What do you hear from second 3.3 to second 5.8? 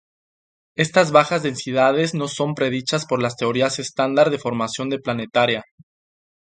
teorías estándar de formación de planetaria.